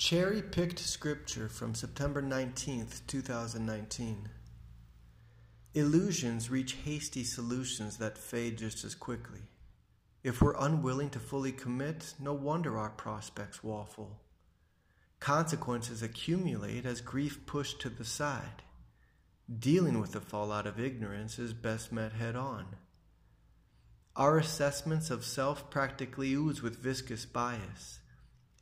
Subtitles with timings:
[0.00, 4.30] Cherry picked scripture from September 19th, 2019.
[5.74, 9.42] Illusions reach hasty solutions that fade just as quickly.
[10.24, 14.18] If we're unwilling to fully commit, no wonder our prospects waffle.
[15.20, 18.62] Consequences accumulate as grief pushed to the side.
[19.54, 22.68] Dealing with the fallout of ignorance is best met head on.
[24.16, 28.00] Our assessments of self practically ooze with viscous bias.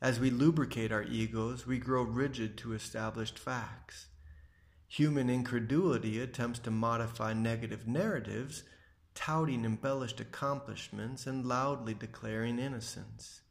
[0.01, 4.07] As we lubricate our egos, we grow rigid to established facts.
[4.87, 8.63] Human incredulity attempts to modify negative narratives,
[9.13, 13.41] touting embellished accomplishments and loudly declaring innocence.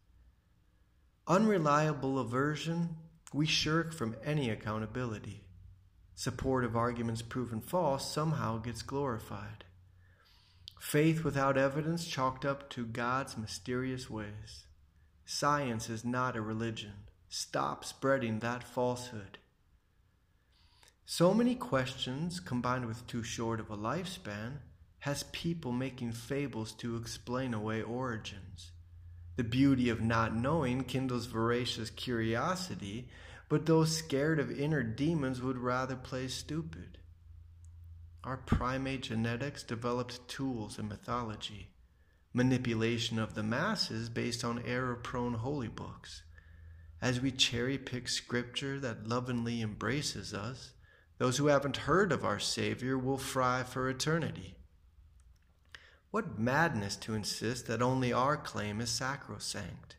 [1.27, 2.97] Unreliable aversion,
[3.34, 5.45] we shirk from any accountability.
[6.15, 9.65] Supportive arguments proven false somehow gets glorified.
[10.80, 14.65] Faith without evidence chalked up to God's mysterious ways.
[15.30, 16.95] Science is not a religion.
[17.28, 19.36] Stop spreading that falsehood.
[21.05, 24.61] So many questions, combined with too short of a lifespan,
[25.00, 28.70] has people making fables to explain away origins.
[29.36, 33.10] The beauty of not knowing kindles voracious curiosity,
[33.50, 36.97] but those scared of inner demons would rather play stupid.
[38.25, 41.69] Our primate genetics developed tools in mythology
[42.33, 46.23] manipulation of the masses based on error prone holy books.
[47.01, 50.73] As we cherry pick scripture that lovingly embraces us,
[51.19, 54.56] those who haven't heard of our Savior will fry for eternity.
[56.11, 59.97] What madness to insist that only our claim is sacrosanct.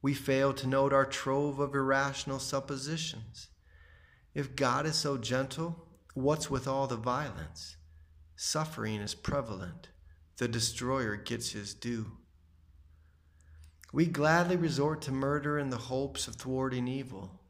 [0.00, 3.48] We fail to note our trove of irrational suppositions.
[4.34, 7.76] If God is so gentle, what's with all the violence?
[8.36, 9.88] Suffering is prevalent
[10.38, 12.12] the destroyer gets his due.
[13.92, 17.40] We gladly resort to murder in the hopes of thwarting evil.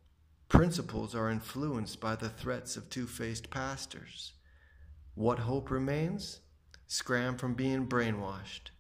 [0.49, 4.33] Principles are influenced by the threats of two faced pastors.
[5.15, 6.41] What hope remains?
[6.87, 8.71] Scram from being brainwashed.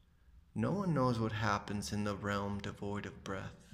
[0.54, 3.67] No one knows what happens in the realm devoid of breath.